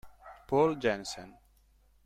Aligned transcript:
Poul 0.47 0.79
Jensen 0.81 1.29